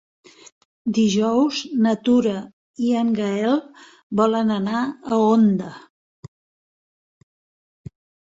[0.97, 2.33] Dijous na Tura
[2.87, 3.59] i en Gaël
[4.23, 5.71] volen anar a Onda.